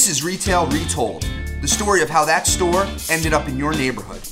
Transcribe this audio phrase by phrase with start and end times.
[0.00, 1.26] This is Retail Retold,
[1.60, 4.22] the story of how that store ended up in your neighborhood.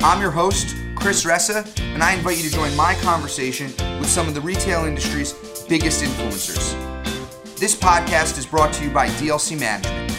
[0.00, 3.66] I'm your host, Chris Ressa, and I invite you to join my conversation
[3.98, 5.32] with some of the retail industry's
[5.68, 6.76] biggest influencers.
[7.56, 10.12] This podcast is brought to you by DLC Management.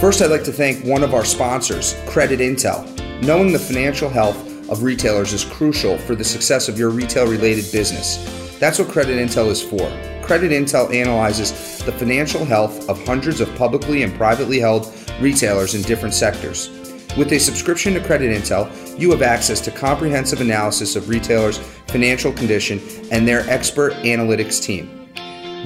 [0.00, 2.86] First, I'd like to thank one of our sponsors, Credit Intel.
[3.20, 7.70] Knowing the financial health of retailers is crucial for the success of your retail related
[7.72, 8.16] business.
[8.58, 9.90] That's what Credit Intel is for.
[10.22, 11.50] Credit Intel analyzes
[11.84, 16.68] the financial health of hundreds of publicly and privately held retailers in different sectors.
[17.16, 22.32] With a subscription to Credit Intel, you have access to comprehensive analysis of retailers' financial
[22.32, 25.08] condition and their expert analytics team.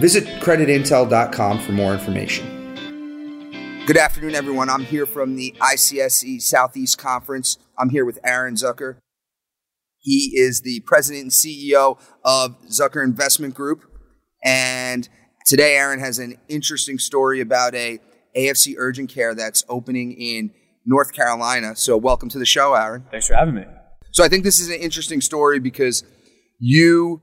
[0.00, 2.53] Visit creditintel.com for more information.
[3.87, 4.70] Good afternoon, everyone.
[4.70, 7.58] I'm here from the ICSC Southeast Conference.
[7.78, 8.97] I'm here with Aaron Zucker.
[9.98, 13.84] He is the president and CEO of Zucker Investment Group.
[14.42, 15.06] And
[15.45, 17.98] today, Aaron has an interesting story about a
[18.34, 20.51] AFC urgent care that's opening in
[20.86, 21.77] North Carolina.
[21.77, 23.05] So, welcome to the show, Aaron.
[23.11, 23.64] Thanks for having me.
[24.12, 26.05] So, I think this is an interesting story because
[26.58, 27.20] you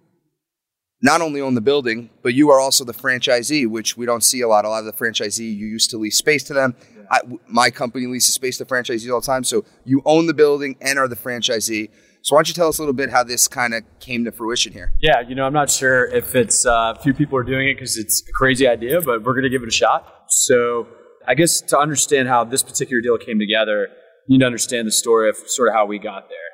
[1.02, 4.41] not only own the building, but you are also the franchisee, which we don't see
[4.41, 4.66] a lot.
[4.66, 6.75] A lot of the franchisee you used to lease space to them.
[7.09, 9.44] I, my company leases space to franchisees all the time.
[9.44, 11.89] So you own the building and are the franchisee.
[12.22, 14.31] So why don't you tell us a little bit how this kind of came to
[14.31, 14.94] fruition here?
[15.02, 17.73] Yeah, you know, I'm not sure if it's uh, a few people are doing it
[17.73, 20.25] because it's a crazy idea, but we're going to give it a shot.
[20.29, 20.88] So
[21.27, 23.88] I guess to understand how this particular deal came together,
[24.27, 26.50] you need to understand the story of sort of how we got there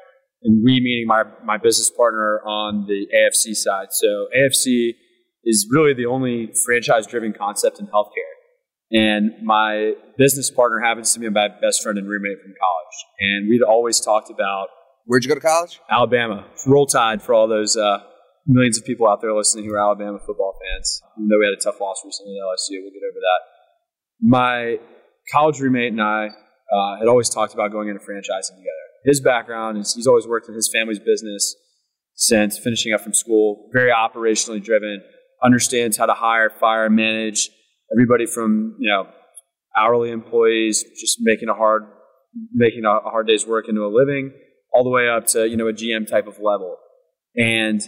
[0.48, 3.88] and we meaning my, my business partner on the AFC side.
[3.92, 4.94] So AFC
[5.44, 8.32] is really the only franchise driven concept in healthcare.
[8.90, 12.98] And my business partner happens to be my best friend and roommate from college.
[13.20, 14.70] And we'd always talked about
[15.06, 15.80] Where'd you go to college?
[15.90, 16.46] Alabama.
[16.66, 18.00] Roll Tide for all those uh,
[18.46, 21.02] millions of people out there listening who are Alabama football fans.
[21.18, 23.40] Even though we had a tough loss recently at LSU, we'll get over that.
[24.22, 24.80] My
[25.32, 29.78] college roommate and I uh, had always talked about going into franchising together his background
[29.78, 31.56] is he's always worked in his family's business
[32.14, 33.70] since finishing up from school.
[33.72, 35.02] Very operationally driven,
[35.42, 37.50] understands how to hire, fire, manage
[37.92, 39.08] everybody from you know
[39.78, 41.84] hourly employees, just making a hard
[42.54, 44.34] making a hard day's work into a living,
[44.74, 46.76] all the way up to you know a GM type of level,
[47.36, 47.82] and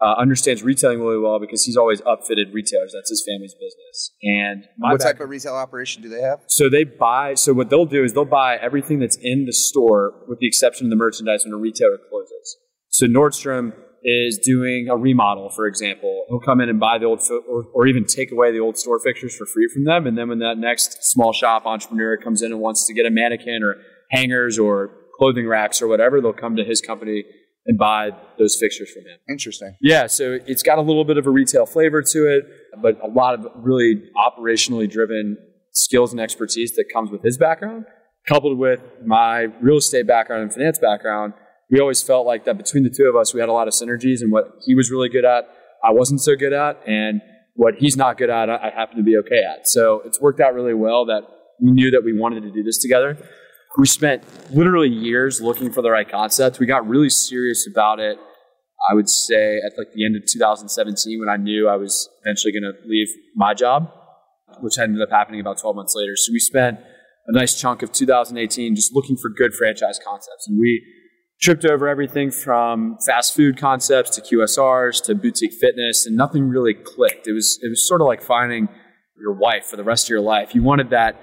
[0.00, 2.92] uh, understands retailing really well because he's always upfitted retailers.
[2.94, 4.12] That's his family's business.
[4.22, 6.40] And what type of retail operation do they have?
[6.46, 7.34] So they buy.
[7.34, 10.86] So what they'll do is they'll buy everything that's in the store, with the exception
[10.86, 12.56] of the merchandise when a retailer closes.
[12.88, 13.72] So Nordstrom
[14.02, 16.24] is doing a remodel, for example.
[16.30, 18.98] He'll come in and buy the old, or, or even take away the old store
[18.98, 20.06] fixtures for free from them.
[20.06, 23.10] And then when that next small shop entrepreneur comes in and wants to get a
[23.10, 23.76] mannequin or
[24.10, 27.24] hangers or clothing racks or whatever, they'll come to his company
[27.66, 29.18] and buy those fixtures from him.
[29.28, 29.76] Interesting.
[29.80, 32.44] Yeah, so it's got a little bit of a retail flavor to it,
[32.80, 35.36] but a lot of really operationally driven
[35.72, 37.84] skills and expertise that comes with his background,
[38.26, 41.34] coupled with my real estate background and finance background.
[41.70, 43.74] We always felt like that between the two of us, we had a lot of
[43.74, 45.44] synergies, and what he was really good at,
[45.84, 47.20] I wasn't so good at, and
[47.54, 49.68] what he's not good at, I happen to be okay at.
[49.68, 51.22] So it's worked out really well that
[51.60, 53.18] we knew that we wanted to do this together
[53.78, 56.58] we spent literally years looking for the right concept.
[56.58, 58.18] We got really serious about it.
[58.90, 62.52] I would say at like the end of 2017 when I knew I was eventually
[62.52, 63.92] going to leave my job,
[64.60, 66.16] which ended up happening about 12 months later.
[66.16, 66.80] So we spent
[67.26, 70.48] a nice chunk of 2018 just looking for good franchise concepts.
[70.48, 70.82] And we
[71.40, 76.74] tripped over everything from fast food concepts to QSRs to boutique fitness and nothing really
[76.74, 77.28] clicked.
[77.28, 78.68] It was, it was sort of like finding
[79.20, 80.54] your wife for the rest of your life.
[80.54, 81.20] You wanted that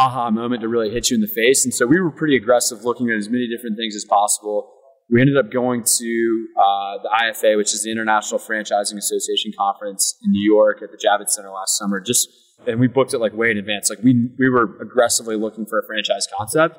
[0.00, 1.64] aha moment to really hit you in the face.
[1.64, 4.72] And so we were pretty aggressive looking at as many different things as possible.
[5.10, 10.16] We ended up going to uh, the IFA, which is the International Franchising Association conference
[10.22, 12.00] in New York at the Javits Center last summer.
[12.00, 12.28] Just
[12.66, 13.90] and we booked it like way in advance.
[13.90, 16.78] Like we we were aggressively looking for a franchise concept.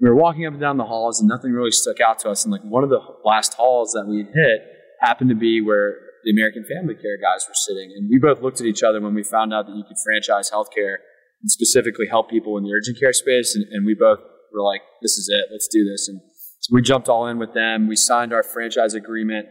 [0.00, 2.44] We were walking up and down the halls, and nothing really stuck out to us.
[2.44, 4.60] And like one of the last halls that we hit
[5.00, 5.94] happened to be where
[6.24, 9.14] the American Family Care guys were sitting, and we both looked at each other when
[9.14, 10.96] we found out that you could franchise healthcare
[11.42, 13.54] and specifically help people in the urgent care space.
[13.54, 14.20] And, and we both
[14.52, 16.08] were like, this is it, let's do this.
[16.08, 16.20] And
[16.60, 17.88] so we jumped all in with them.
[17.88, 19.46] We signed our franchise agreement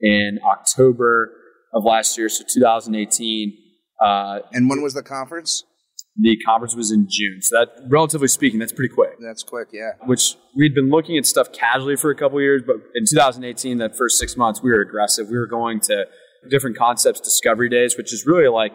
[0.00, 1.32] in October
[1.72, 3.56] of last year, so 2018.
[4.00, 5.64] Uh, and when was the conference?
[6.16, 7.40] The conference was in June.
[7.40, 9.12] So that, relatively speaking, that's pretty quick.
[9.18, 9.92] That's quick, yeah.
[10.04, 13.96] Which we'd been looking at stuff casually for a couple years, but in 2018, that
[13.96, 15.28] first six months, we were aggressive.
[15.30, 16.04] We were going to
[16.50, 18.74] different concepts discovery days, which is really like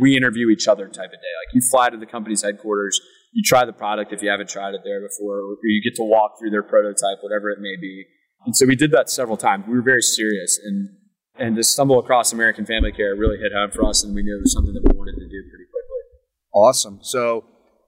[0.00, 1.32] we interview each other type of day.
[1.46, 3.00] Like you fly to the company's headquarters,
[3.32, 6.04] you try the product if you haven't tried it there before, or you get to
[6.04, 8.04] walk through their prototype, whatever it may be.
[8.44, 9.64] And so we did that several times.
[9.66, 10.88] We were very serious, and
[11.38, 14.36] and to stumble across American Family Care really hit home for us, and we knew
[14.36, 16.00] it was something that we wanted to do pretty quickly.
[16.54, 16.98] Awesome.
[17.02, 17.44] So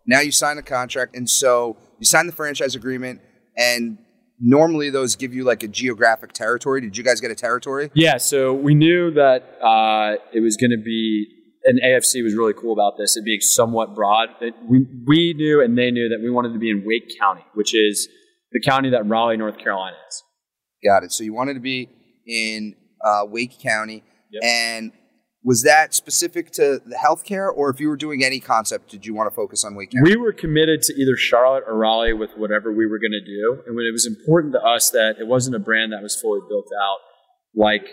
[0.06, 3.20] now you sign the contract, and so you sign the franchise agreement,
[3.56, 3.99] and
[4.41, 6.81] normally those give you like a geographic territory.
[6.81, 7.91] Did you guys get a territory?
[7.94, 8.17] Yeah.
[8.17, 11.27] So we knew that uh, it was going to be.
[11.67, 14.29] And AFC was really cool about this, it being somewhat broad.
[14.41, 17.45] That we, we knew and they knew that we wanted to be in Wake County,
[17.55, 18.07] which is
[18.53, 20.23] the county that Raleigh, North Carolina is.
[20.85, 21.13] Got it.
[21.13, 21.89] So you wanted to be
[22.27, 22.75] in
[23.05, 24.43] uh, Wake County, Yep.
[24.45, 24.93] and
[25.43, 29.15] was that specific to the healthcare, or if you were doing any concept, did you
[29.15, 30.11] want to focus on Wake County?
[30.11, 33.63] We were committed to either Charlotte or Raleigh with whatever we were going to do.
[33.67, 36.41] And when it was important to us that it wasn't a brand that was fully
[36.49, 36.99] built out
[37.55, 37.87] like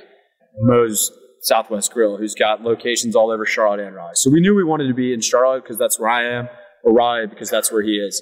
[0.59, 4.11] Moe's Southwest Grill, who's got locations all over Charlotte and Raleigh.
[4.15, 6.49] So we knew we wanted to be in Charlotte because that's where I am,
[6.83, 8.21] or Raleigh because that's where he is.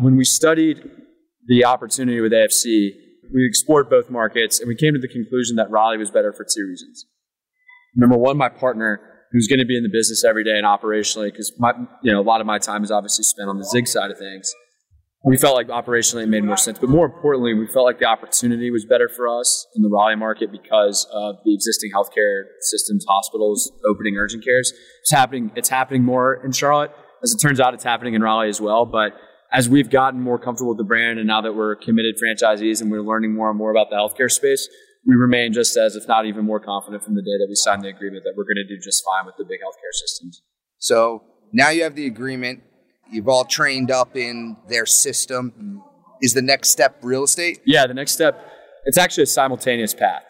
[0.00, 0.78] When we studied
[1.46, 2.90] the opportunity with AFC,
[3.32, 6.44] we explored both markets and we came to the conclusion that Raleigh was better for
[6.44, 7.06] two reasons.
[7.96, 9.00] Number one, my partner,
[9.32, 11.52] who's going to be in the business every day and operationally, because
[12.02, 14.18] you know, a lot of my time is obviously spent on the Zig side of
[14.18, 14.52] things.
[15.22, 18.06] We felt like operationally it made more sense, but more importantly, we felt like the
[18.06, 23.04] opportunity was better for us in the Raleigh market because of the existing healthcare systems,
[23.06, 24.72] hospitals, opening urgent cares.
[25.02, 25.52] It's happening.
[25.54, 26.92] It's happening more in Charlotte.
[27.22, 28.86] As it turns out, it's happening in Raleigh as well.
[28.86, 29.12] But
[29.52, 32.90] as we've gotten more comfortable with the brand, and now that we're committed franchisees and
[32.90, 34.68] we're learning more and more about the healthcare space,
[35.06, 37.82] we remain just as, if not even more confident from the day that we signed
[37.82, 40.42] the agreement that we're going to do just fine with the big healthcare systems.
[40.78, 42.62] So now you have the agreement.
[43.10, 45.82] You've all trained up in their system.
[46.22, 47.60] Is the next step real estate?
[47.66, 48.40] Yeah, the next step,
[48.84, 50.22] it's actually a simultaneous path.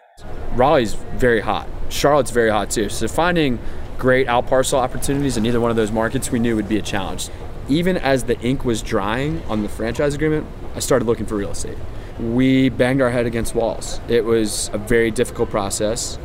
[0.55, 1.69] Raleigh's very hot.
[1.89, 2.89] Charlotte's very hot too.
[2.89, 3.59] So finding
[3.99, 6.83] great out parcel opportunities in either one of those markets we knew would be a
[6.83, 7.29] challenge.
[7.69, 11.51] Even as the ink was drying on the franchise agreement, I started looking for real
[11.51, 11.77] estate.
[12.19, 14.01] We banged our head against walls.
[14.09, 16.19] It was a very difficult process.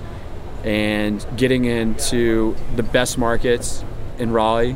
[0.63, 3.83] And getting into the best markets
[4.17, 4.75] in Raleigh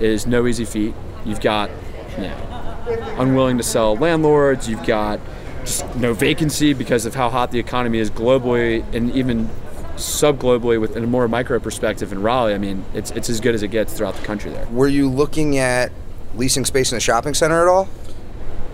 [0.00, 0.94] is no easy feat.
[1.26, 1.70] You've got
[2.16, 5.20] you know, unwilling to sell landlords, you've got
[5.64, 9.50] just no vacancy because of how hot the economy is globally and even
[9.96, 12.54] sub-globally with a more micro perspective in Raleigh.
[12.54, 14.66] I mean, it's, it's as good as it gets throughout the country there.
[14.66, 15.90] Were you looking at
[16.36, 17.88] leasing space in a shopping center at all?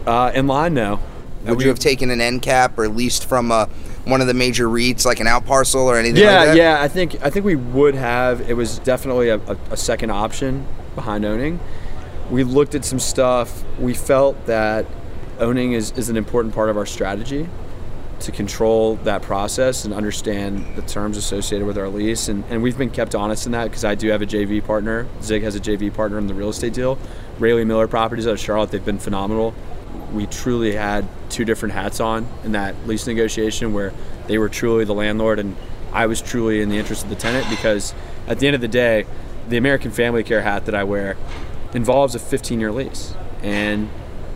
[0.07, 1.01] Uh, in line, no.
[1.47, 3.67] Would you have taken an end cap or leased from a,
[4.05, 6.57] one of the major REITs, like an out parcel or anything Yeah, like that?
[6.57, 6.83] yeah.
[6.83, 8.49] I think I think we would have.
[8.49, 11.59] It was definitely a, a, a second option behind owning.
[12.33, 13.63] We looked at some stuff.
[13.79, 14.87] We felt that
[15.39, 17.47] owning is, is an important part of our strategy
[18.21, 22.29] to control that process and understand the terms associated with our lease.
[22.29, 25.07] And, and we've been kept honest in that because I do have a JV partner.
[25.21, 26.97] Zig has a JV partner in the real estate deal.
[27.39, 29.53] Rayleigh Miller Properties out of Charlotte, they've been phenomenal.
[30.11, 33.93] We truly had two different hats on in that lease negotiation where
[34.27, 35.55] they were truly the landlord and
[35.93, 37.93] I was truly in the interest of the tenant because
[38.27, 39.05] at the end of the day,
[39.51, 41.19] the American Family Care hat that I wear
[41.75, 43.15] involves a 15 year lease.
[43.43, 43.91] And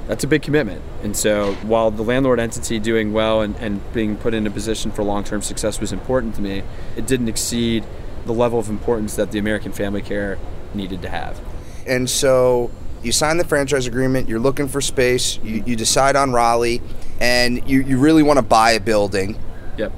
[0.07, 0.83] that's a big commitment.
[1.03, 4.91] And so while the landlord entity doing well and, and being put in a position
[4.91, 6.63] for long term success was important to me,
[6.97, 7.85] it didn't exceed
[8.25, 10.39] the level of importance that the American Family Care
[10.75, 11.41] needed to have.
[11.87, 12.71] And so
[13.03, 16.83] you sign the franchise agreement, you're looking for space, you, you decide on Raleigh,
[17.21, 19.39] and you, you really want to buy a building.
[19.79, 19.93] Yep.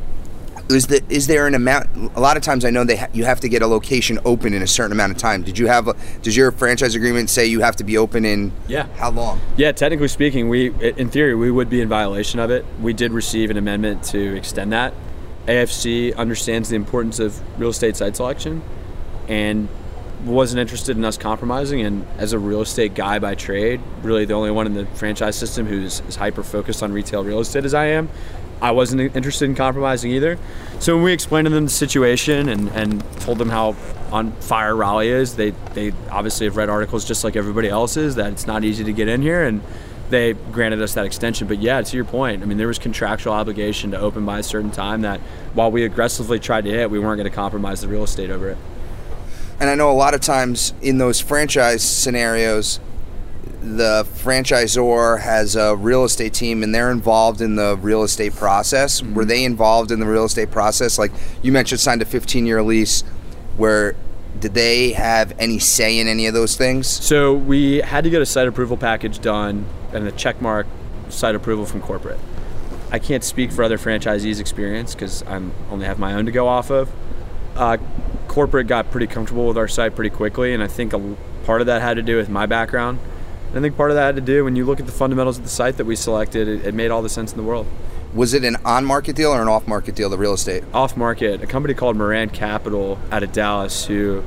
[0.70, 1.88] Is, the, is there an amount?
[2.14, 4.52] A lot of times I know they ha- you have to get a location open
[4.52, 5.42] in a certain amount of time.
[5.42, 8.52] Did you have a, does your franchise agreement say you have to be open in
[8.66, 8.86] Yeah.
[8.96, 9.40] how long?
[9.56, 12.66] Yeah, technically speaking, we in theory we would be in violation of it.
[12.82, 14.92] We did receive an amendment to extend that.
[15.46, 18.60] AFC understands the importance of real estate site selection
[19.26, 19.68] and
[20.26, 24.34] wasn't interested in us compromising and as a real estate guy by trade, really the
[24.34, 27.72] only one in the franchise system who's as hyper focused on retail real estate as
[27.72, 28.10] I am,
[28.60, 30.38] I wasn't interested in compromising either.
[30.80, 33.76] So when we explained to them the situation and, and told them how
[34.10, 38.16] on fire Raleigh is, they, they obviously have read articles just like everybody else is
[38.16, 39.62] that it's not easy to get in here and
[40.10, 41.46] they granted us that extension.
[41.46, 44.42] But yeah, to your point, I mean, there was contractual obligation to open by a
[44.42, 45.20] certain time that
[45.54, 48.50] while we aggressively tried to hit, we weren't going to compromise the real estate over
[48.50, 48.58] it.
[49.60, 52.80] And I know a lot of times in those franchise scenarios,
[53.76, 59.02] the franchisor has a real estate team and they're involved in the real estate process.
[59.02, 60.98] Were they involved in the real estate process?
[60.98, 63.02] Like you mentioned, signed a 15 year lease.
[63.56, 63.94] Where
[64.38, 66.86] did they have any say in any of those things?
[66.86, 70.66] So we had to get a site approval package done and a check mark
[71.08, 72.18] site approval from corporate.
[72.90, 76.48] I can't speak for other franchisees' experience because I only have my own to go
[76.48, 76.90] off of.
[77.54, 77.76] Uh,
[78.28, 81.66] corporate got pretty comfortable with our site pretty quickly, and I think a part of
[81.66, 82.98] that had to do with my background.
[83.48, 85.38] And I think part of that had to do when you look at the fundamentals
[85.38, 87.66] of the site that we selected, it, it made all the sense in the world.
[88.14, 90.64] Was it an on market deal or an off market deal, the real estate?
[90.72, 94.22] Off market, a company called Moran Capital out of Dallas, who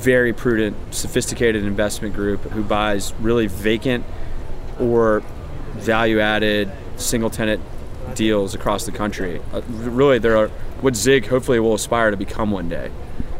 [0.00, 4.04] very prudent, sophisticated investment group who buys really vacant
[4.78, 5.22] or
[5.72, 7.62] value added single tenant
[8.14, 9.40] deals across the country.
[9.52, 10.48] Uh, really, there are
[10.80, 12.90] what Zig hopefully will aspire to become one day.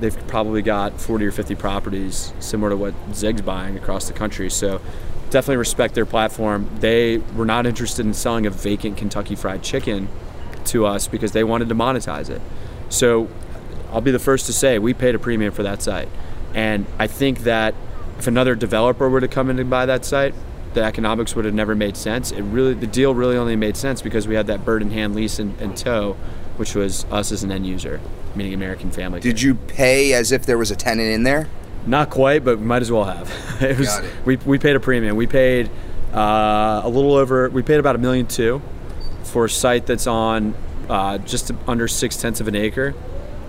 [0.01, 4.51] They've probably got 40 or 50 properties similar to what Zig's buying across the country.
[4.51, 4.81] So
[5.31, 6.69] definitely respect their platform.
[6.81, 10.09] They were not interested in selling a vacant Kentucky Fried Chicken
[10.67, 12.41] to us because they wanted to monetize it.
[12.89, 13.29] So
[13.93, 16.09] I'll be the first to say we paid a premium for that site.
[16.55, 17.75] And I think that
[18.19, 20.35] if another developer were to come in and buy that site,
[20.75, 22.31] the economics would have never made sense.
[22.31, 25.15] It really, the deal really only made sense because we had that bird in hand
[25.15, 26.17] lease in tow,
[26.61, 27.99] which was us as an end user,
[28.35, 29.19] meaning American Family.
[29.19, 31.49] Did you pay as if there was a tenant in there?
[31.87, 33.33] Not quite, but we might as well have.
[33.63, 34.05] it was it.
[34.27, 35.17] we we paid a premium.
[35.17, 35.71] We paid
[36.13, 37.49] uh, a little over.
[37.49, 38.61] We paid about a million two
[39.23, 40.55] for a site that's on
[40.91, 42.93] uh, just under six tenths of an acre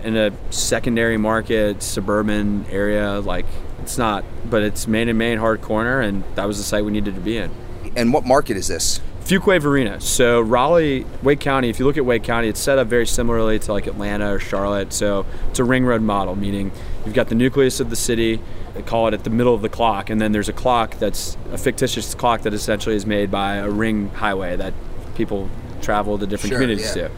[0.05, 3.19] in a secondary market suburban area.
[3.19, 3.45] Like
[3.81, 6.93] it's not, but it's main and main hard corner, and that was the site we
[6.93, 7.51] needed to be in.
[7.93, 9.01] And what market is this?
[9.21, 10.01] Fuquay Varina.
[10.01, 11.69] So Raleigh, Wake County.
[11.69, 14.39] If you look at Wake County, it's set up very similarly to like Atlanta or
[14.39, 14.91] Charlotte.
[14.91, 16.71] So it's a ring road model, meaning
[17.05, 18.41] you've got the nucleus of the city.
[18.73, 21.37] They call it at the middle of the clock, and then there's a clock that's
[21.51, 24.73] a fictitious clock that essentially is made by a ring highway that
[25.15, 25.49] people
[25.81, 27.07] travel to different sure, communities yeah.
[27.07, 27.11] to.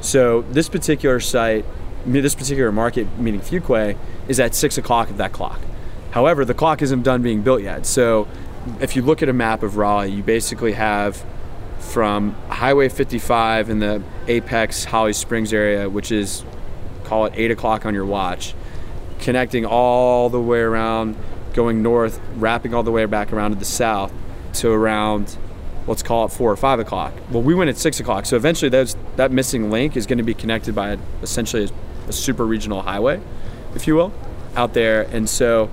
[0.00, 1.64] So this particular site,
[2.06, 3.96] this particular market, meaning Fuquay,
[4.28, 5.60] is at six o'clock of that clock.
[6.12, 7.86] However, the clock isn't done being built yet.
[7.86, 8.28] So
[8.80, 11.24] if you look at a map of Raleigh, you basically have
[11.82, 16.44] from Highway 55 in the Apex Holly Springs area, which is
[17.04, 18.54] call it 8 o'clock on your watch,
[19.18, 21.16] connecting all the way around,
[21.52, 24.12] going north, wrapping all the way back around to the south
[24.54, 25.36] to around,
[25.86, 27.12] let's call it 4 or 5 o'clock.
[27.30, 30.24] Well, we went at 6 o'clock, so eventually those, that missing link is going to
[30.24, 33.20] be connected by essentially a, a super regional highway,
[33.74, 34.12] if you will,
[34.56, 35.02] out there.
[35.02, 35.68] And so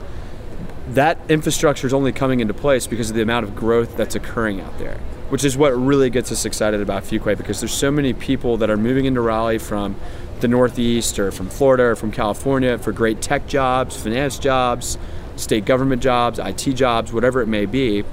[0.90, 4.60] that infrastructure is only coming into place because of the amount of growth that's occurring
[4.60, 5.00] out there
[5.30, 8.70] which is what really gets us excited about Fuquay because there's so many people that
[8.70, 9.96] are moving into Raleigh from
[10.42, 14.98] the Northeast or from Florida or from California for great tech jobs, finance jobs,
[15.36, 18.04] state government jobs, IT jobs, whatever it may be.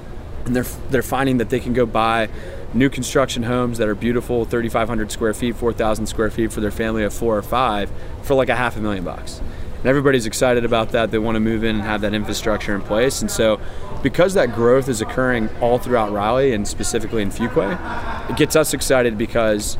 [0.45, 2.29] And they're, they're finding that they can go buy
[2.73, 7.03] new construction homes that are beautiful, 3,500 square feet, 4,000 square feet for their family
[7.03, 7.89] of four or five
[8.21, 9.41] for like a half a million bucks.
[9.77, 11.11] And everybody's excited about that.
[11.11, 13.21] They want to move in and have that infrastructure in place.
[13.21, 13.59] And so
[14.03, 18.73] because that growth is occurring all throughout Raleigh and specifically in Fuquay, it gets us
[18.73, 19.77] excited because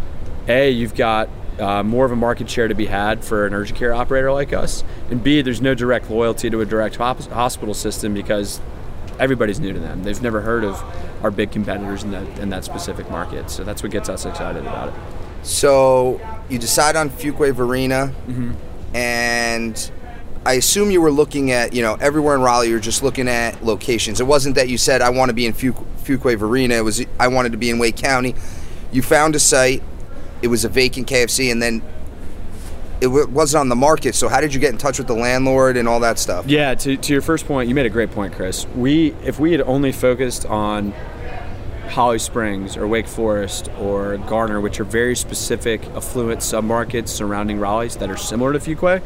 [0.47, 3.79] A, you've got uh, more of a market share to be had for an urgent
[3.79, 8.13] care operator like us, and B, there's no direct loyalty to a direct hospital system
[8.13, 8.61] because
[9.19, 10.03] everybody's new to them.
[10.03, 10.83] They've never heard of
[11.23, 13.49] our big competitors in that in that specific market.
[13.49, 14.95] So that's what gets us excited about it.
[15.43, 18.95] So you decide on Fuquay Varina, mm-hmm.
[18.95, 19.91] and
[20.47, 23.65] I assume you were looking at, you know, everywhere in Raleigh, you're just looking at
[23.65, 24.21] locations.
[24.21, 26.75] It wasn't that you said, I want to be in Fuquay, Fuquay Varina.
[26.75, 28.33] It was, I wanted to be in Wake County.
[28.93, 29.83] You found a site,
[30.41, 31.83] it was a vacant KFC, and then
[33.01, 34.15] it w- wasn't on the market.
[34.15, 36.47] So how did you get in touch with the landlord and all that stuff?
[36.47, 38.65] Yeah, to, to your first point, you made a great point, Chris.
[38.67, 40.93] We, if we had only focused on
[41.89, 47.97] Holly Springs or Wake Forest or Garner, which are very specific affluent submarkets surrounding Raleigh's
[47.97, 49.01] that are similar to Fuquay,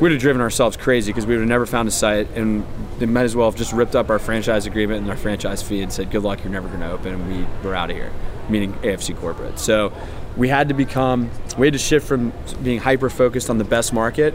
[0.00, 2.66] we'd have driven ourselves crazy because we would have never found a site and
[2.98, 5.82] they might as well have just ripped up our franchise agreement and our franchise fee
[5.82, 8.12] and said, good luck, you're never going to open and we were out of here,
[8.48, 9.58] meaning AFC corporate.
[9.58, 9.92] So
[10.36, 12.32] we had to become, we had to shift from
[12.62, 14.34] being hyper focused on the best market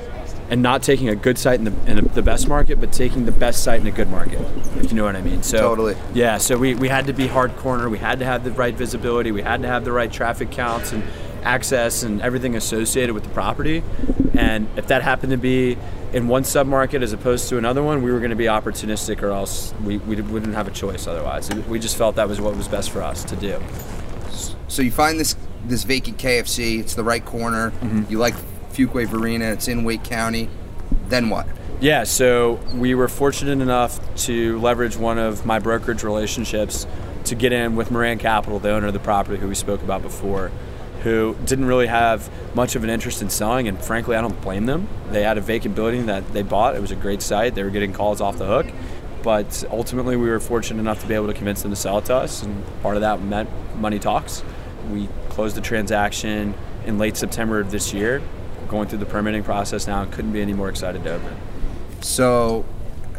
[0.50, 3.32] and not taking a good site in the, in the best market, but taking the
[3.32, 4.40] best site in a good market,
[4.78, 5.44] if you know what I mean.
[5.44, 5.96] So totally.
[6.14, 7.88] Yeah, so we, we had to be hard corner.
[7.88, 9.32] We had to have the right visibility.
[9.32, 11.04] We had to have the right traffic counts and
[11.44, 13.84] access and everything associated with the property.
[14.36, 15.78] And if that happened to be
[16.14, 19.32] in one submarket as opposed to another one, we were going to be opportunistic, or
[19.32, 21.50] else we, we wouldn't have a choice otherwise.
[21.68, 23.62] We just felt that was what was best for us to do.
[24.68, 26.80] So you find this this vacant KFC.
[26.80, 27.72] It's the right corner.
[27.72, 28.04] Mm-hmm.
[28.10, 28.36] You like
[28.72, 29.46] Fuquay Varina.
[29.46, 30.50] It's in Wake County.
[31.10, 31.48] Then what?
[31.82, 36.86] Yeah, so we were fortunate enough to leverage one of my brokerage relationships
[37.26, 40.02] to get in with Moran Capital, the owner of the property who we spoke about
[40.02, 40.52] before
[41.04, 44.66] who didn't really have much of an interest in selling, and frankly, I don't blame
[44.66, 44.88] them.
[45.12, 46.76] They had a vacant building that they bought.
[46.76, 47.56] It was a great site.
[47.56, 48.68] They were getting calls off the hook,
[49.24, 52.06] but ultimately, we were fortunate enough to be able to convince them to sell it
[52.06, 54.44] to us, and part of that meant money talks.
[54.92, 56.54] We closed the transaction
[56.86, 58.22] in late September of this year,
[58.68, 61.36] going through the permitting process now, couldn't be any more excited to open.
[62.02, 62.66] So,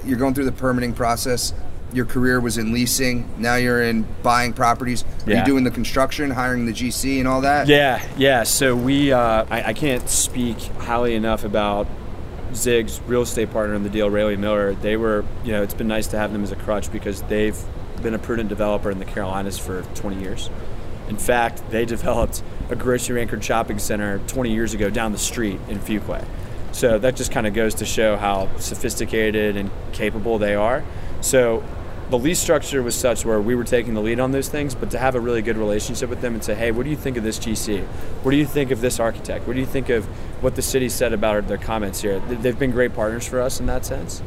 [0.05, 1.53] you're going through the permitting process.
[1.93, 3.29] Your career was in leasing.
[3.39, 5.05] Now you're in buying properties.
[5.27, 5.39] Are Yeah.
[5.41, 7.67] you doing the construction, hiring the GC, and all that?
[7.69, 8.43] Yeah, yeah.
[8.45, 11.87] So we, uh, I, I can't speak highly enough about
[12.55, 14.75] Zig's real estate partner in the deal, Rayleigh Miller.
[14.75, 17.57] They were, you know, it's been nice to have them as a crutch because they've
[18.03, 20.51] been a prudent developer in the Carolinas for 20 years.
[21.09, 25.59] In fact, they developed a grocery anchored shopping center 20 years ago down the street
[25.69, 26.25] in Fuquay.
[26.73, 30.85] So that just kind of goes to show how sophisticated and capable they are.
[31.21, 31.63] So
[32.11, 34.91] the lease structure was such where we were taking the lead on those things, but
[34.91, 37.17] to have a really good relationship with them and say, hey, what do you think
[37.17, 37.85] of this GC?
[38.23, 39.47] What do you think of this architect?
[39.47, 40.05] What do you think of
[40.43, 42.19] what the city said about their comments here?
[42.21, 44.23] They've been great partners for us in that sense.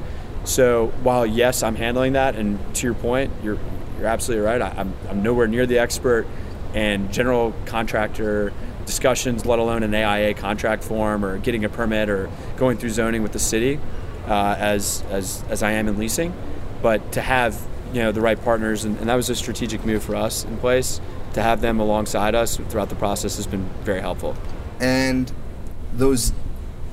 [0.46, 3.60] So while yes, I'm handling that, and to your point, you're
[3.98, 4.62] you're absolutely right.
[4.62, 6.26] I, I'm I'm nowhere near the expert
[6.74, 8.52] and general contractor
[8.86, 13.24] discussions, let alone an AIA contract form or getting a permit or going through zoning
[13.24, 13.80] with the city,
[14.28, 16.34] uh, as as as I am in leasing.
[16.82, 20.04] But to have you know the right partners, and, and that was a strategic move
[20.04, 21.00] for us in place.
[21.34, 24.36] To have them alongside us throughout the process has been very helpful.
[24.80, 25.32] and
[25.96, 26.34] those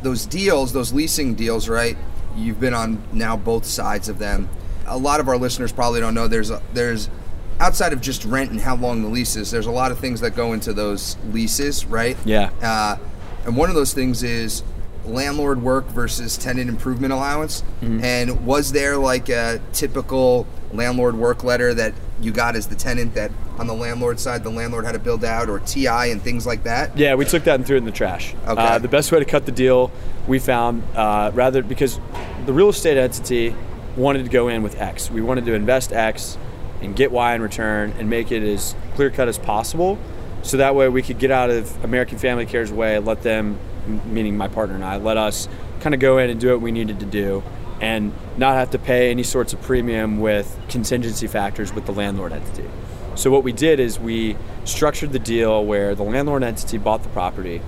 [0.02, 1.96] those deals, those leasing deals, right?
[2.36, 4.48] You've been on now both sides of them.
[4.86, 7.10] A lot of our listeners probably don't know there's a, there's
[7.58, 9.50] outside of just rent and how long the lease is.
[9.50, 12.16] There's a lot of things that go into those leases, right?
[12.24, 12.50] Yeah.
[12.62, 12.96] Uh,
[13.44, 14.62] and one of those things is
[15.04, 17.62] landlord work versus tenant improvement allowance.
[17.82, 23.14] And was there like a typical landlord work letter that you got as the tenant
[23.14, 26.46] that on the landlord side the landlord had to build out or TI and things
[26.46, 26.96] like that?
[26.96, 28.34] Yeah, we took that and threw it in the trash.
[28.46, 28.60] Okay.
[28.60, 29.90] Uh, the best way to cut the deal,
[30.26, 31.98] we found, uh, rather because
[32.46, 33.54] the real estate entity
[33.96, 35.10] wanted to go in with X.
[35.10, 36.38] We wanted to invest X
[36.80, 39.98] and get Y in return and make it as clear cut as possible.
[40.42, 43.58] So that way we could get out of American Family Care's way, let them,
[44.06, 45.48] meaning my partner and I, let us
[45.80, 47.42] kind of go in and do what we needed to do
[47.80, 52.32] and not have to pay any sorts of premium with contingency factors with the landlord
[52.32, 52.68] entity.
[53.14, 57.08] So what we did is we structured the deal where the landlord entity bought the
[57.10, 57.62] property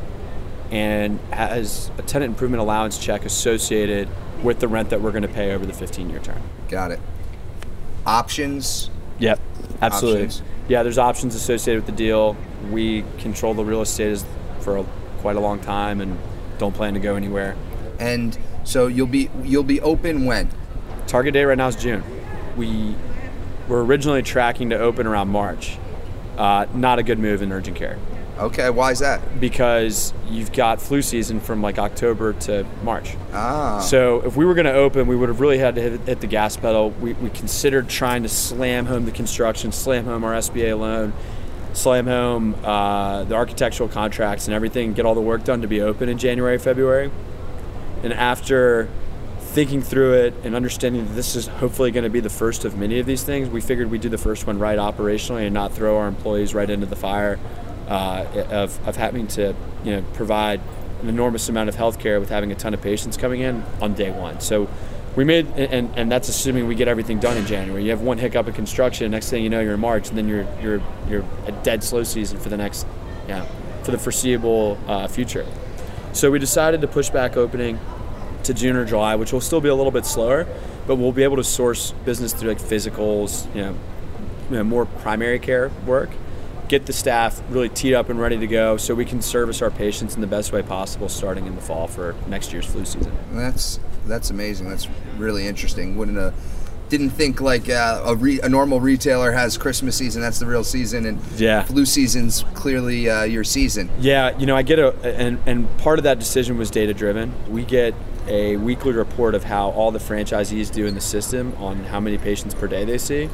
[0.70, 4.08] and has a tenant improvement allowance check associated
[4.42, 6.42] with the rent that we're going to pay over the 15 year term.
[6.68, 7.00] Got it.
[8.06, 8.90] Options.
[9.18, 9.40] Yep,
[9.80, 10.24] absolutely.
[10.24, 10.42] Options.
[10.68, 12.36] Yeah, there's options associated with the deal.
[12.70, 14.24] We control the real estate
[14.60, 14.86] for a,
[15.18, 16.18] quite a long time and
[16.58, 17.56] don't plan to go anywhere.
[17.98, 20.50] And so you'll be you'll be open when?
[21.06, 22.02] Target date right now is June.
[22.56, 22.94] We
[23.68, 25.78] were originally tracking to open around March.
[26.36, 27.98] Uh, not a good move in urgent care
[28.38, 29.40] Okay, why is that?
[29.40, 33.14] because you've got flu season from like October to March.
[33.32, 33.80] Ah.
[33.80, 36.20] So if we were going to open, we would have really had to hit, hit
[36.20, 36.90] the gas pedal.
[36.90, 41.12] We, we considered trying to slam home the construction, slam home our SBA loan,
[41.74, 45.80] slam home uh, the architectural contracts and everything, get all the work done to be
[45.82, 47.10] open in January, February.
[48.02, 48.88] And after
[49.38, 52.76] thinking through it and understanding that this is hopefully going to be the first of
[52.76, 55.72] many of these things, we figured we'd do the first one right operationally and not
[55.72, 57.38] throw our employees right into the fire
[57.88, 60.60] uh, of, of having to you know provide
[61.02, 64.10] an enormous amount of healthcare with having a ton of patients coming in on day
[64.10, 64.40] one.
[64.40, 64.68] So
[65.16, 67.84] we made and, and that's assuming we get everything done in January.
[67.84, 70.28] You have one hiccup in construction, next thing you know you're in March, and then
[70.28, 72.86] you're you're you're a dead slow season for the next
[73.28, 73.44] yeah
[73.82, 75.44] for the foreseeable uh, future.
[76.12, 77.78] So we decided to push back opening
[78.44, 80.46] to June or July, which will still be a little bit slower,
[80.86, 83.76] but we'll be able to source business through like physicals, you know,
[84.50, 86.10] you know, more primary care work,
[86.68, 89.70] get the staff really teed up and ready to go, so we can service our
[89.70, 93.16] patients in the best way possible starting in the fall for next year's flu season.
[93.32, 94.68] That's that's amazing.
[94.68, 95.96] That's really interesting.
[95.96, 96.34] Wouldn't have
[96.92, 100.20] didn't think like uh, a, re, a normal retailer has Christmas season.
[100.20, 101.62] That's the real season, and Yeah.
[101.64, 103.88] flu season's clearly uh, your season.
[103.98, 107.32] Yeah, you know, I get a, and, and part of that decision was data driven.
[107.50, 107.94] We get
[108.28, 112.18] a weekly report of how all the franchisees do in the system on how many
[112.18, 113.30] patients per day they see.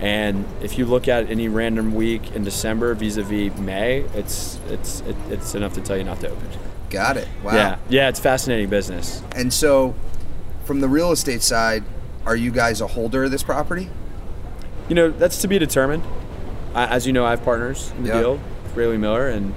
[0.00, 5.16] And if you look at any random week in December vis-a-vis May, it's it's it,
[5.28, 6.48] it's enough to tell you not to open.
[6.88, 7.28] Got it.
[7.44, 7.52] Wow.
[7.54, 9.22] Yeah, yeah, it's fascinating business.
[9.36, 9.94] And so,
[10.64, 11.84] from the real estate side,
[12.28, 13.88] are you guys a holder of this property?
[14.88, 16.02] You know, that's to be determined.
[16.74, 18.20] I, as you know, I have partners in the Yeah.
[18.20, 18.40] deal,
[18.74, 19.54] Rayleigh Miller, and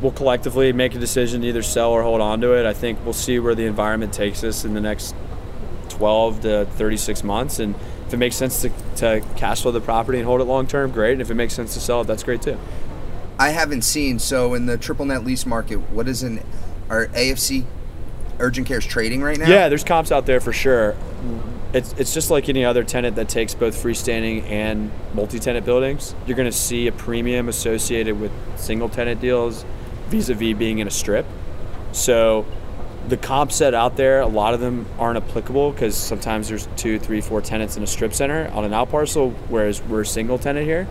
[0.00, 2.66] we'll collectively make a decision to either sell or hold on to it.
[2.66, 5.12] I think we'll see where the environment takes us in the next
[5.88, 7.58] 12 to 36 months.
[7.58, 7.74] And
[8.06, 10.92] if it makes sense to, to cash flow the property and hold it long term,
[10.92, 11.14] great.
[11.14, 12.56] And if it makes sense to sell it, that's great too.
[13.40, 14.20] I haven't seen.
[14.20, 16.42] So in the triple net lease market, what is an
[16.88, 17.64] our AFC
[18.38, 19.48] urgent cares trading right now?
[19.48, 20.94] Yeah, there's comps out there for sure.
[21.72, 26.14] It's, it's just like any other tenant that takes both freestanding and multi-tenant buildings.
[26.26, 29.66] You're going to see a premium associated with single tenant deals
[30.08, 31.26] vis-a-vis being in a strip.
[31.92, 32.46] So
[33.08, 36.98] the comp set out there, a lot of them aren't applicable because sometimes there's two,
[36.98, 40.66] three, four tenants in a strip center on an out parcel, whereas we're single tenant
[40.66, 40.88] here.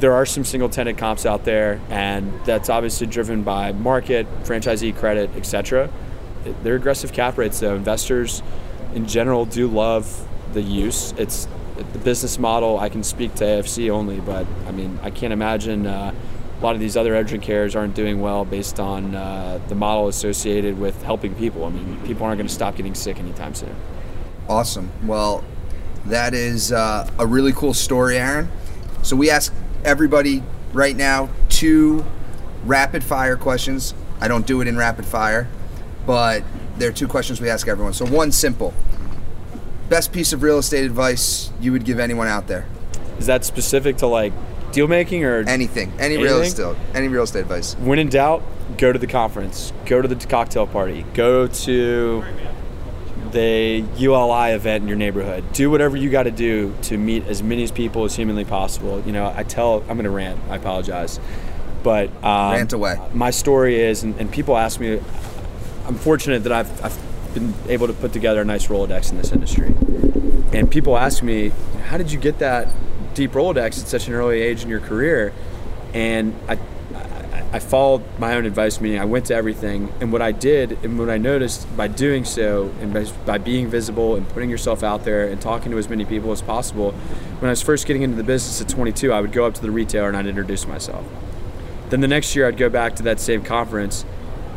[0.00, 4.96] There are some single tenant comps out there, and that's obviously driven by market, franchisee
[4.96, 5.90] credit, etc.
[6.62, 7.74] They're aggressive cap rates, though.
[7.74, 8.42] Investors,
[8.94, 11.12] in general, do love the use.
[11.16, 12.78] It's the business model.
[12.78, 15.86] I can speak to AFC only, but I mean, I can't imagine.
[15.86, 16.14] Uh,
[16.58, 20.08] a lot of these other urgent cares aren't doing well based on uh, the model
[20.08, 21.64] associated with helping people.
[21.64, 23.74] I mean, people aren't going to stop getting sick anytime soon.
[24.48, 24.90] Awesome.
[25.04, 25.44] Well,
[26.06, 28.48] that is uh, a really cool story, Aaron.
[29.02, 29.52] So we ask
[29.84, 32.04] everybody right now two
[32.64, 33.94] rapid fire questions.
[34.20, 35.48] I don't do it in rapid fire,
[36.06, 36.42] but
[36.78, 37.92] there are two questions we ask everyone.
[37.92, 38.72] So one simple.
[39.88, 42.66] Best piece of real estate advice you would give anyone out there?
[43.18, 44.32] Is that specific to like
[44.72, 45.90] deal making or anything?
[45.92, 46.22] Any anything?
[46.22, 46.76] real estate?
[46.94, 47.74] Any real estate advice?
[47.76, 48.42] When in doubt,
[48.76, 49.72] go to the conference.
[49.86, 51.04] Go to the cocktail party.
[51.14, 52.24] Go to
[53.32, 55.44] the ULI event in your neighborhood.
[55.52, 59.02] Do whatever you got to do to meet as many people as humanly possible.
[59.04, 60.40] You know, I tell, I'm going to rant.
[60.48, 61.20] I apologize,
[61.82, 62.98] but um, rant away.
[63.12, 65.00] My story is, and, and, people ask me.
[65.88, 69.32] I'm fortunate that I've, I've been able to put together a nice Rolodex in this
[69.32, 69.74] industry,
[70.52, 71.48] and people ask me,
[71.86, 72.68] how did you get that
[73.14, 75.32] deep Rolodex at such an early age in your career?
[75.94, 76.58] And I
[77.50, 79.90] I followed my own advice, meaning I went to everything.
[80.02, 83.70] And what I did, and what I noticed by doing so, and by, by, being
[83.70, 87.48] visible and putting yourself out there and talking to as many people as possible, when
[87.48, 89.70] I was first getting into the business at 22, I would go up to the
[89.70, 91.06] retailer and I'd introduce myself.
[91.88, 94.04] Then the next year, I'd go back to that same conference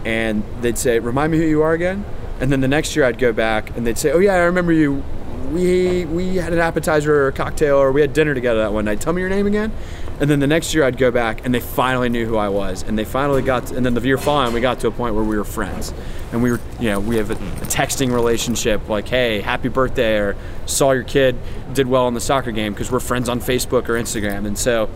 [0.06, 2.06] and they'd say, Remind me who you are again?
[2.40, 4.74] And then the next year, I'd go back and they'd say, Oh, yeah, I remember
[4.74, 5.04] you.
[5.52, 8.86] We, we had an appetizer or a cocktail or we had dinner together that one
[8.86, 9.02] night.
[9.02, 9.74] Tell me your name again.
[10.22, 12.84] And then the next year I'd go back and they finally knew who I was.
[12.84, 15.16] And they finally got, to, and then the year following we got to a point
[15.16, 15.94] where we were friends.
[16.32, 20.18] And we were, you know, we have a, a texting relationship like, hey, happy birthday,
[20.18, 20.38] or
[20.68, 21.38] saw your kid
[21.74, 24.46] did well in the soccer game because we're friends on Facebook or Instagram.
[24.46, 24.90] And so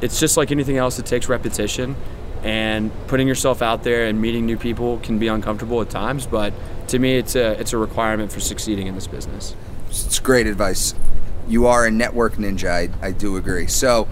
[0.00, 1.96] it's just like anything else, it takes repetition.
[2.42, 6.52] And putting yourself out there and meeting new people can be uncomfortable at times, but
[6.88, 9.54] to me, it's a, it's a requirement for succeeding in this business.
[9.88, 10.94] It's great advice.
[11.46, 13.68] You are a network ninja, I, I do agree.
[13.68, 14.08] So,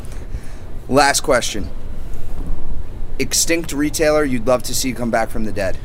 [0.91, 1.71] Last question.
[3.21, 5.79] Extinct retailer you'd love to see come back from the dead.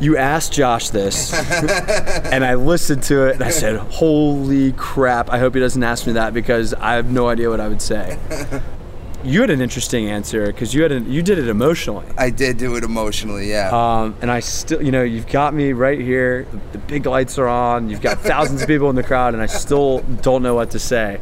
[0.00, 1.32] You asked Josh this,
[2.32, 5.30] and I listened to it, and I said, "Holy crap!
[5.30, 7.80] I hope he doesn't ask me that because I have no idea what I would
[7.80, 8.18] say."
[9.24, 12.06] you had an interesting answer because you had an, you did it emotionally.
[12.18, 13.70] I did do it emotionally, yeah.
[13.72, 16.44] Um, and I still, you know, you've got me right here.
[16.44, 17.88] The, the big lights are on.
[17.88, 20.78] You've got thousands of people in the crowd, and I still don't know what to
[20.78, 21.20] say.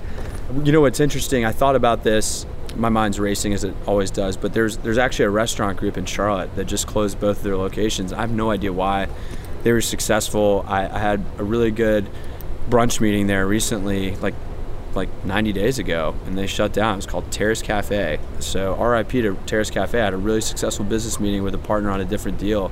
[0.65, 1.45] You know what's interesting?
[1.45, 4.37] I thought about this my mind's racing as it always does.
[4.37, 7.57] But there's there's actually a restaurant group in Charlotte that just closed both of their
[7.57, 8.13] locations.
[8.13, 9.09] I have no idea why.
[9.63, 10.65] They were successful.
[10.67, 12.09] I, I had a really good
[12.69, 14.35] brunch meeting there recently, like
[14.95, 16.95] like 90 days ago, and they shut down.
[16.95, 18.19] It was called Terrace Cafe.
[18.41, 20.01] So RIP to Terrace Cafe.
[20.01, 22.71] I had a really successful business meeting with a partner on a different deal.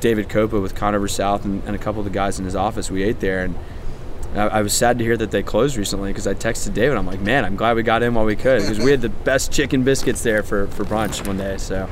[0.00, 2.90] David Copa with Conover South and, and a couple of the guys in his office.
[2.90, 3.56] We ate there and
[4.34, 6.96] I, I was sad to hear that they closed recently because I texted David.
[6.96, 9.08] I'm like, man, I'm glad we got in while we could because we had the
[9.08, 11.56] best chicken biscuits there for, for brunch one day.
[11.56, 11.88] So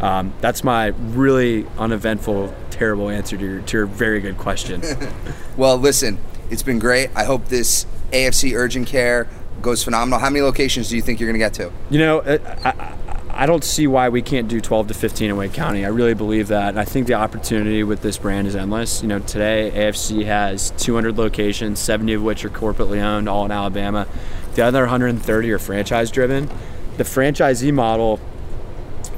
[0.00, 4.82] um, that's my really uneventful, terrible answer to your, to your very good question.
[5.56, 6.18] well, listen,
[6.50, 7.10] it's been great.
[7.14, 9.28] I hope this AFC urgent care
[9.62, 10.18] goes phenomenal.
[10.18, 11.72] How many locations do you think you're going to get to?
[11.90, 15.36] You know, uh, I, I don't see why we can't do 12 to 15 in
[15.36, 15.84] Wake County.
[15.84, 16.70] I really believe that.
[16.70, 19.02] And I think the opportunity with this brand is endless.
[19.02, 23.50] You know, today AFC has 200 locations, 70 of which are corporately owned, all in
[23.50, 24.06] Alabama.
[24.54, 26.48] The other 130 are franchise driven.
[26.96, 28.18] The franchisee model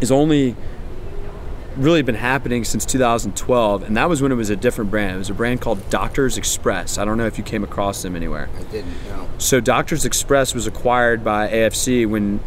[0.00, 0.54] is only
[1.76, 5.16] really been happening since 2012, and that was when it was a different brand.
[5.16, 6.98] It was a brand called Doctors Express.
[6.98, 8.48] I don't know if you came across them anywhere.
[8.58, 9.28] I didn't know.
[9.38, 12.40] So Doctors Express was acquired by AFC when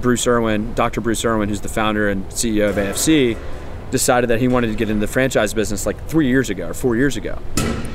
[0.00, 1.00] Bruce Irwin, Dr.
[1.00, 3.36] Bruce Irwin, who's the founder and CEO of AFC,
[3.90, 6.74] decided that he wanted to get into the franchise business like three years ago or
[6.74, 7.38] four years ago.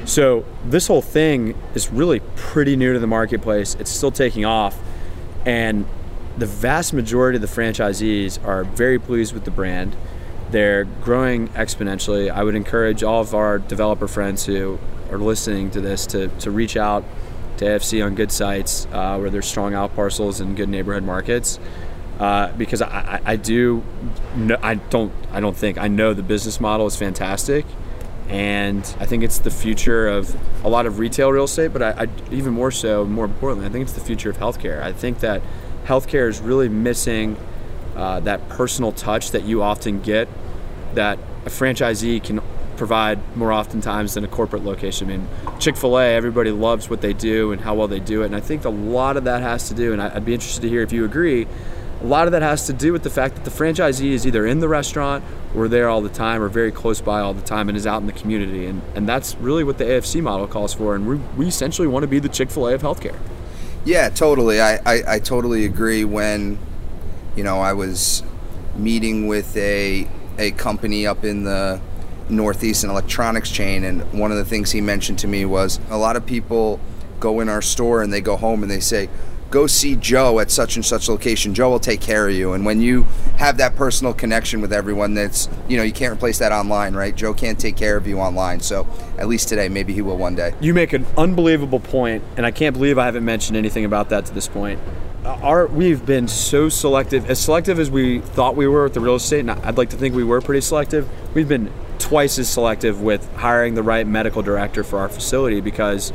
[0.06, 3.76] So this whole thing is really pretty new to the marketplace.
[3.76, 4.78] It's still taking off,
[5.46, 5.88] and
[6.38, 9.96] the vast majority of the franchisees are very pleased with the brand.
[10.52, 12.30] They're growing exponentially.
[12.30, 14.80] I would encourage all of our developer friends who
[15.12, 17.04] are listening to this to, to reach out
[17.58, 21.60] to AFC on good sites uh, where there's strong out parcels and good neighborhood markets.
[22.20, 23.84] Uh, because I, I, I do
[24.64, 27.66] I don't I don't think I know the business model is fantastic.
[28.30, 32.04] And I think it's the future of a lot of retail real estate but I,
[32.04, 34.82] I, even more so more importantly I think it's the future of healthcare.
[34.82, 35.42] I think that
[35.86, 37.36] healthcare is really missing
[37.96, 40.28] uh, that personal touch that you often get
[40.94, 42.42] that a franchisee can
[42.78, 45.10] provide more oftentimes than a corporate location.
[45.10, 45.28] I mean,
[45.60, 48.26] Chick fil A, everybody loves what they do and how well they do it.
[48.26, 50.70] And I think a lot of that has to do, and I'd be interested to
[50.70, 51.48] hear if you agree,
[52.02, 54.46] a lot of that has to do with the fact that the franchisee is either
[54.46, 55.24] in the restaurant
[55.56, 58.02] or there all the time or very close by all the time and is out
[58.02, 58.66] in the community.
[58.66, 60.96] And, and that's really what the AFC model calls for.
[60.96, 63.18] And we, we essentially want to be the Chick fil A of healthcare.
[63.86, 64.60] Yeah, totally.
[64.60, 66.04] I, I, I totally agree.
[66.04, 66.58] When,
[67.36, 68.24] you know, I was
[68.76, 71.80] meeting with a, a company up in the
[72.30, 75.98] Northeast, an electronics chain, and one of the things he mentioned to me was a
[75.98, 76.80] lot of people
[77.20, 79.10] go in our store and they go home and they say,
[79.56, 81.54] go see Joe at such and such location.
[81.54, 82.52] Joe will take care of you.
[82.52, 83.04] And when you
[83.38, 87.16] have that personal connection with everyone, that's, you know, you can't replace that online, right?
[87.16, 88.60] Joe can't take care of you online.
[88.60, 88.86] So
[89.18, 90.54] at least today, maybe he will one day.
[90.60, 94.26] You make an unbelievable point, and I can't believe I haven't mentioned anything about that
[94.26, 94.78] to this point.
[95.24, 99.00] Uh, our, we've been so selective, as selective as we thought we were with the
[99.00, 101.08] real estate, and I'd like to think we were pretty selective.
[101.34, 106.12] We've been twice as selective with hiring the right medical director for our facility because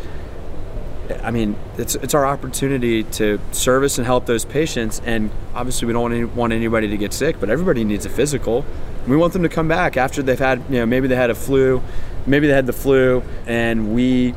[1.12, 5.92] I mean, it's it's our opportunity to service and help those patients, and obviously we
[5.92, 8.64] don't want, any, want anybody to get sick, but everybody needs a physical.
[9.06, 11.34] We want them to come back after they've had, you know, maybe they had a
[11.34, 11.82] flu,
[12.26, 14.34] maybe they had the flu, and we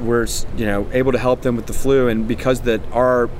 [0.00, 3.30] were, you know, able to help them with the flu, and because that our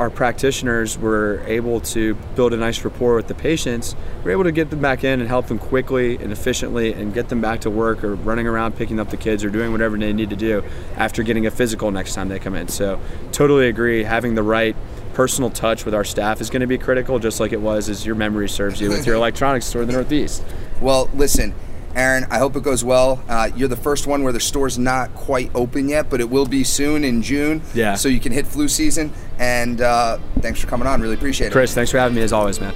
[0.00, 4.44] our practitioners were able to build a nice rapport with the patients, we are able
[4.44, 7.60] to get them back in and help them quickly and efficiently and get them back
[7.60, 10.36] to work or running around picking up the kids or doing whatever they need to
[10.36, 10.64] do
[10.96, 12.66] after getting a physical next time they come in.
[12.68, 12.98] So,
[13.30, 14.02] totally agree.
[14.02, 14.74] Having the right
[15.12, 18.06] personal touch with our staff is going to be critical, just like it was as
[18.06, 20.42] your memory serves you with your electronics store in the Northeast.
[20.80, 21.54] Well, listen,
[21.94, 23.22] Aaron, I hope it goes well.
[23.28, 26.46] Uh, you're the first one where the store's not quite open yet, but it will
[26.46, 27.62] be soon in June.
[27.74, 27.94] Yeah.
[27.94, 29.12] So you can hit flu season.
[29.38, 31.00] And uh, thanks for coming on.
[31.00, 31.52] Really appreciate it.
[31.52, 32.74] Chris, thanks for having me as always, man.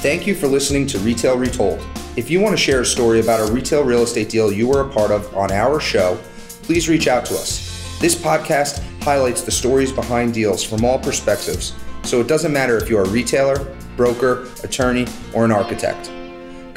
[0.00, 1.84] Thank you for listening to Retail Retold.
[2.16, 4.80] If you want to share a story about a retail real estate deal you were
[4.80, 6.18] a part of on our show,
[6.62, 7.98] please reach out to us.
[8.00, 12.88] This podcast highlights the stories behind deals from all perspectives, so it doesn't matter if
[12.88, 16.10] you're a retailer, broker, attorney, or an architect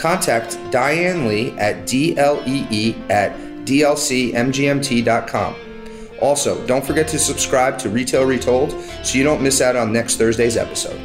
[0.04, 3.32] contact Diane Lee at DLEE at
[3.66, 5.56] DLCMGMT.com.
[6.22, 10.18] Also, don't forget to subscribe to Retail Retold so you don't miss out on next
[10.18, 11.00] Thursday's episode.